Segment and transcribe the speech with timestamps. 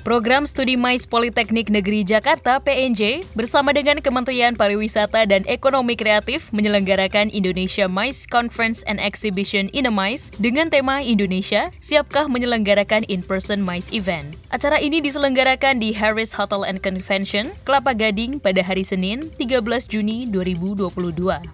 [0.00, 7.28] Program Studi Mais Politeknik Negeri Jakarta PNJ bersama dengan Kementerian Pariwisata dan Ekonomi Kreatif menyelenggarakan
[7.28, 14.40] Indonesia Mais Conference and Exhibition Inemais dengan tema Indonesia, siapkah menyelenggarakan in-person Mais event.
[14.48, 20.24] Acara ini diselenggarakan di Harris Hotel and Convention, Kelapa Gading pada hari Senin, 13 Juni
[20.32, 20.96] 2022.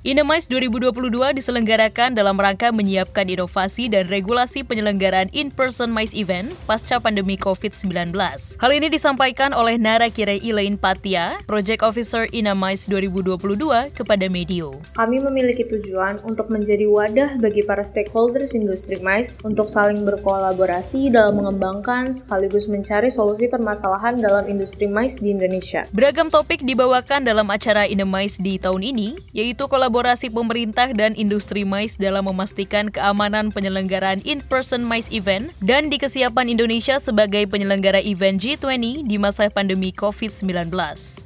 [0.00, 7.36] Inemais 2022 diselenggarakan dalam rangka menyiapkan inovasi dan regulasi penyelenggaraan in-person Mais event pasca pandemi
[7.36, 8.29] COVID-19.
[8.30, 14.78] Hal ini disampaikan oleh Nara Kire Elaine Patia, Project Officer Inamais 2022 kepada Medio.
[14.94, 21.42] Kami memiliki tujuan untuk menjadi wadah bagi para stakeholders industri mais untuk saling berkolaborasi dalam
[21.42, 25.90] mengembangkan sekaligus mencari solusi permasalahan dalam industri mais di Indonesia.
[25.90, 31.98] Beragam topik dibawakan dalam acara Inemais di tahun ini, yaitu kolaborasi pemerintah dan industri mais
[31.98, 38.36] dalam memastikan keamanan penyelenggaraan in-person mais event dan di kesiapan Indonesia sebagai penyelenggara event event
[38.36, 40.68] G20 di masa pandemi COVID-19.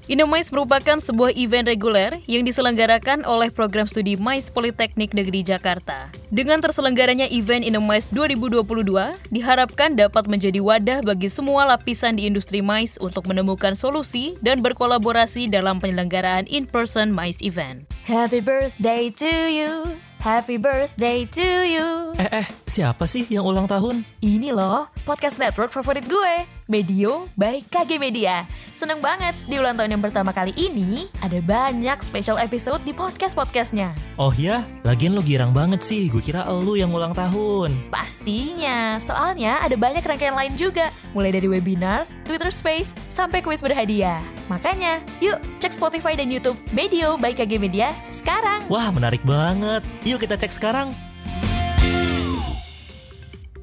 [0.07, 6.15] Inomais merupakan sebuah event reguler yang diselenggarakan oleh program studi Mais Politeknik Negeri Jakarta.
[6.31, 12.95] Dengan terselenggaranya event Inomais 2022, diharapkan dapat menjadi wadah bagi semua lapisan di industri mais
[13.03, 17.91] untuk menemukan solusi dan berkolaborasi dalam penyelenggaraan in-person mais event.
[18.07, 19.99] Happy birthday to you.
[20.25, 22.17] Happy birthday to you.
[22.17, 24.09] Eh, eh, siapa sih yang ulang tahun?
[24.25, 26.49] Ini loh, podcast network favorit gue.
[26.65, 28.49] Medio by KG Media.
[28.73, 33.93] Seneng banget, di ulang tahun yang pertama kali ini, ada banyak special episode di podcast-podcastnya.
[34.17, 37.93] Oh ya, lagian lo girang banget sih, gue kira lo yang ulang tahun.
[37.93, 40.89] Pastinya, soalnya ada banyak rangkaian lain juga.
[41.13, 44.25] Mulai dari webinar, Twitter Space, sampai kuis berhadiah.
[44.49, 48.65] Makanya, yuk cek Spotify dan Youtube Medio by KG Media sekarang.
[48.73, 49.85] Wah, menarik banget.
[50.09, 50.97] Yuk kita cek sekarang.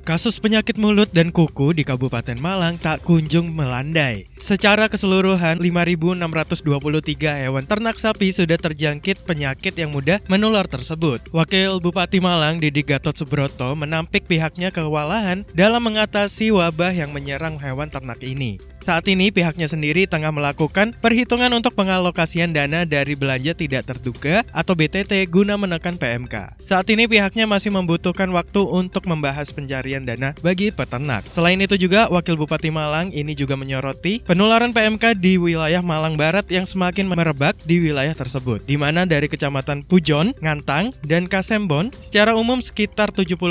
[0.01, 4.30] Kasus penyakit mulut dan kuku di Kabupaten Malang tak kunjung melandai.
[4.41, 11.21] Secara keseluruhan, 5.623 hewan ternak sapi sudah terjangkit penyakit yang mudah menular tersebut.
[11.29, 17.93] Wakil Bupati Malang Didi Gatot Subroto menampik pihaknya kewalahan dalam mengatasi wabah yang menyerang hewan
[17.93, 18.57] ternak ini.
[18.81, 24.73] Saat ini pihaknya sendiri tengah melakukan perhitungan untuk pengalokasian dana dari belanja tidak terduga atau
[24.73, 26.57] BTT guna menekan PMK.
[26.57, 31.29] Saat ini pihaknya masih membutuhkan waktu untuk membahas pencarian dana bagi peternak.
[31.29, 36.47] Selain itu juga Wakil Bupati Malang ini juga menyoroti penularan PMK di wilayah Malang Barat
[36.47, 42.31] yang semakin merebak di wilayah tersebut, di mana dari Kecamatan Pujon, Ngantang, dan Kasembon, secara
[42.39, 43.43] umum sekitar 75%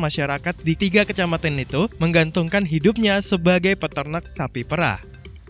[0.00, 4.96] masyarakat di tiga kecamatan itu menggantungkan hidupnya sebagai peternak sapi perah.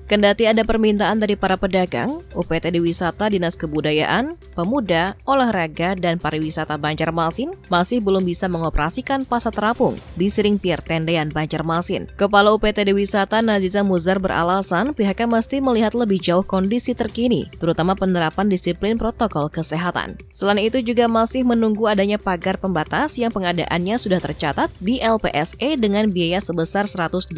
[0.09, 7.53] Kendati ada permintaan dari para pedagang, UPTD Wisata Dinas Kebudayaan, Pemuda, Olahraga, dan Pariwisata Banjarmasin
[7.69, 12.09] masih belum bisa mengoperasikan pasar terapung di Siring Pier Tendean Banjarmasin.
[12.17, 18.49] Kepala UPTD Wisata Naziza Muzar beralasan pihaknya mesti melihat lebih jauh kondisi terkini, terutama penerapan
[18.49, 20.17] disiplin protokol kesehatan.
[20.33, 26.09] Selain itu juga masih menunggu adanya pagar pembatas yang pengadaannya sudah tercatat di LPSE dengan
[26.09, 27.37] biaya sebesar 180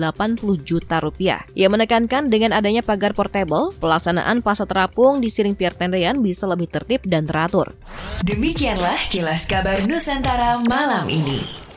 [0.63, 1.43] juta rupiah.
[1.59, 6.69] Ia menekankan dengan adanya pagar portable, pelaksanaan pasar terapung di Siring Pier Tendean bisa lebih
[6.69, 7.73] tertib dan teratur.
[8.21, 11.70] Demikianlah kilas kabar Nusantara malam ini.